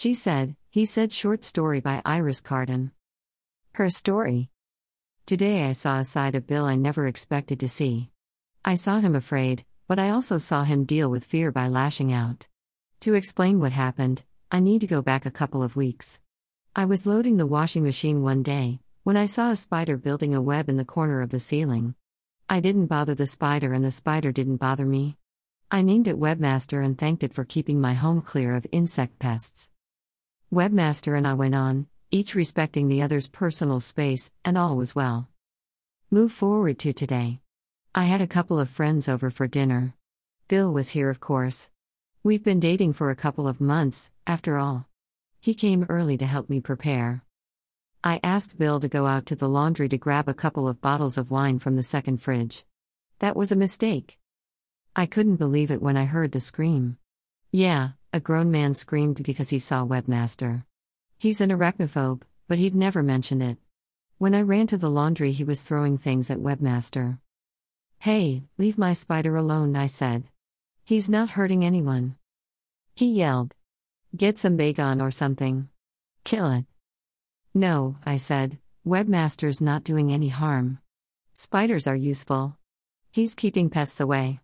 [0.00, 2.92] She said, he said short story by Iris Carden.
[3.72, 4.48] Her story.
[5.26, 8.08] Today I saw a side of Bill I never expected to see.
[8.64, 12.48] I saw him afraid, but I also saw him deal with fear by lashing out.
[13.00, 16.18] To explain what happened, I need to go back a couple of weeks.
[16.74, 20.40] I was loading the washing machine one day, when I saw a spider building a
[20.40, 21.94] web in the corner of the ceiling.
[22.48, 25.18] I didn't bother the spider and the spider didn't bother me.
[25.70, 29.70] I named it Webmaster and thanked it for keeping my home clear of insect pests.
[30.52, 35.28] Webmaster and I went on, each respecting the other's personal space, and all was well.
[36.10, 37.38] Move forward to today.
[37.94, 39.94] I had a couple of friends over for dinner.
[40.48, 41.70] Bill was here, of course.
[42.24, 44.88] We've been dating for a couple of months, after all.
[45.38, 47.22] He came early to help me prepare.
[48.02, 51.16] I asked Bill to go out to the laundry to grab a couple of bottles
[51.16, 52.64] of wine from the second fridge.
[53.20, 54.18] That was a mistake.
[54.96, 56.98] I couldn't believe it when I heard the scream.
[57.52, 60.64] Yeah, a grown man screamed because he saw Webmaster.
[61.18, 63.58] He's an arachnophobe, but he'd never mentioned it.
[64.18, 67.18] When I ran to the laundry, he was throwing things at Webmaster.
[67.98, 70.24] Hey, leave my spider alone, I said.
[70.84, 72.16] He's not hurting anyone.
[72.96, 73.54] He yelled.
[74.16, 75.68] Get some Baygon or something.
[76.24, 76.64] Kill it.
[77.54, 80.80] No, I said, Webmaster's not doing any harm.
[81.34, 82.56] Spiders are useful.
[83.12, 84.40] He's keeping pests away.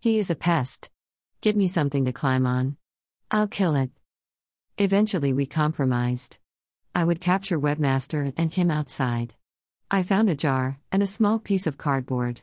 [0.00, 0.90] He is a pest.
[1.40, 2.76] Get me something to climb on.
[3.30, 3.90] I'll kill it.
[4.76, 6.38] Eventually, we compromised.
[6.96, 9.34] I would capture Webmaster and him outside.
[9.88, 12.40] I found a jar and a small piece of cardboard.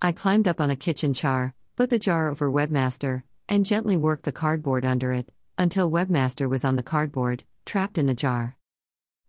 [0.00, 4.24] I climbed up on a kitchen char, put the jar over Webmaster, and gently worked
[4.24, 8.56] the cardboard under it until Webmaster was on the cardboard, trapped in the jar.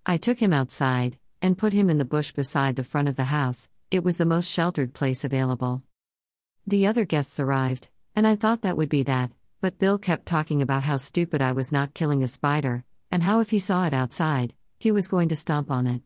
[0.07, 3.25] I took him outside and put him in the bush beside the front of the
[3.25, 5.83] house, it was the most sheltered place available.
[6.65, 10.61] The other guests arrived, and I thought that would be that, but Bill kept talking
[10.61, 13.93] about how stupid I was not killing a spider, and how if he saw it
[13.93, 16.01] outside, he was going to stomp on it.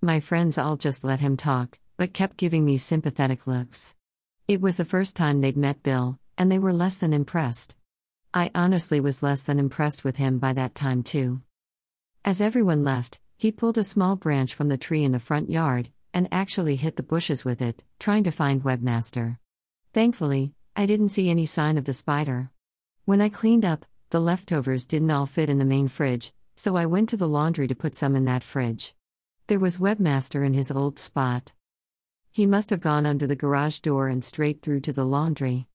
[0.00, 3.94] My friends all just let him talk, but kept giving me sympathetic looks.
[4.48, 7.76] It was the first time they'd met Bill, and they were less than impressed.
[8.32, 11.42] I honestly was less than impressed with him by that time, too.
[12.24, 15.90] As everyone left, he pulled a small branch from the tree in the front yard
[16.12, 19.38] and actually hit the bushes with it, trying to find Webmaster.
[19.92, 22.50] Thankfully, I didn't see any sign of the spider.
[23.04, 26.84] When I cleaned up, the leftovers didn't all fit in the main fridge, so I
[26.84, 28.92] went to the laundry to put some in that fridge.
[29.46, 31.52] There was Webmaster in his old spot.
[32.32, 35.68] He must have gone under the garage door and straight through to the laundry.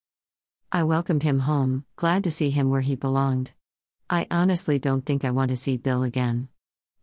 [0.69, 3.53] I welcomed him home, glad to see him where he belonged.
[4.09, 6.49] I honestly don't think I want to see Bill again.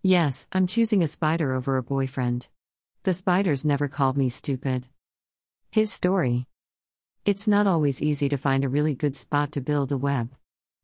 [0.02, 2.48] Yes, I'm choosing a spider over a boyfriend.
[3.04, 4.84] The spiders never called me stupid.
[5.70, 6.46] His story.
[7.26, 10.32] It's not always easy to find a really good spot to build a web.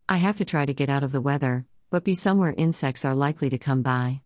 [0.09, 3.15] I have to try to get out of the weather, but be somewhere insects are
[3.15, 4.23] likely to come by.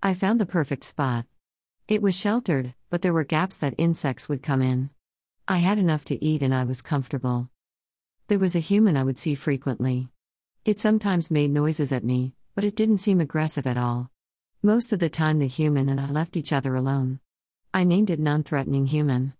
[0.00, 1.26] I found the perfect spot.
[1.88, 4.90] It was sheltered, but there were gaps that insects would come in.
[5.48, 7.50] I had enough to eat and I was comfortable.
[8.28, 10.10] There was a human I would see frequently.
[10.64, 14.12] It sometimes made noises at me, but it didn't seem aggressive at all.
[14.62, 17.18] Most of the time, the human and I left each other alone.
[17.74, 19.34] I named it Non Threatening Human.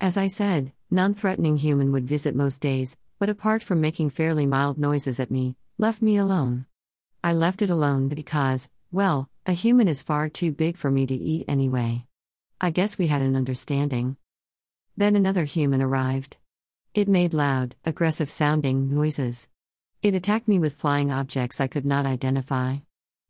[0.00, 4.46] As I said, non threatening human would visit most days, but apart from making fairly
[4.46, 6.66] mild noises at me, left me alone.
[7.24, 11.14] I left it alone because, well, a human is far too big for me to
[11.14, 12.04] eat anyway.
[12.60, 14.16] I guess we had an understanding.
[14.96, 16.36] Then another human arrived.
[16.94, 19.48] It made loud, aggressive sounding noises.
[20.02, 22.76] It attacked me with flying objects I could not identify.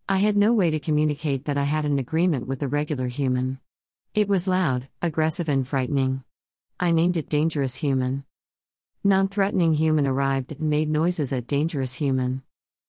[0.09, 3.61] I had no way to communicate that I had an agreement with the regular human.
[4.15, 6.23] It was loud, aggressive, and frightening.
[6.79, 8.25] I named it Dangerous Human.
[9.03, 12.43] Non threatening human arrived and made noises at Dangerous Human.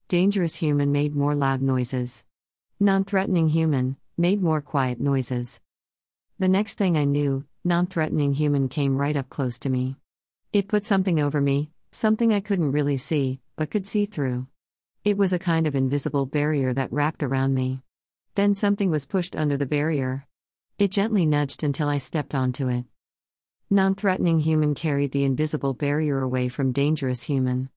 [0.09, 2.25] Dangerous Human made more loud noises.
[2.81, 5.61] Non threatening human made more quiet noises.
[6.37, 9.95] The next thing I knew, non threatening human came right up close to me.
[10.51, 14.47] It put something over me, something I couldn't really see, but could see through.
[15.05, 17.83] It was a kind of invisible barrier that wrapped around me.
[18.35, 20.27] Then something was pushed under the barrier.
[20.77, 22.83] It gently nudged until I stepped onto it.
[23.69, 27.69] Non threatening human carried the invisible barrier away from dangerous human.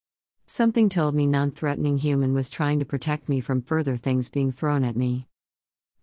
[0.47, 4.53] Something told me non threatening human was trying to protect me from further things being
[4.53, 5.27] thrown at me.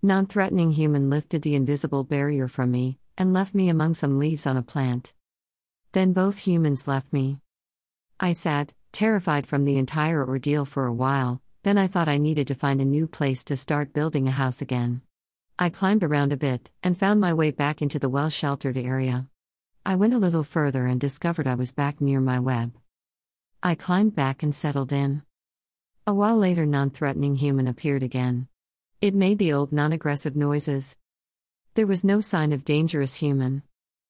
[0.02, 4.46] Non threatening human lifted the invisible barrier from me and left me among some leaves
[4.46, 5.14] on a plant.
[5.94, 7.40] Then both humans left me.
[8.20, 12.48] I sat, terrified from the entire ordeal for a while, then I thought I needed
[12.50, 15.02] to find a new place to start building a house again.
[15.58, 19.30] I climbed around a bit and found my way back into the well sheltered area.
[19.90, 22.74] I went a little further and discovered I was back near my web.
[23.64, 25.22] I climbed back and settled in.
[26.06, 28.50] A while later, non threatening human appeared again.
[29.00, 30.98] It made the old non aggressive noises.
[31.76, 33.64] There was no sign of dangerous human.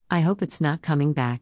[0.10, 1.42] I hope it's not coming back.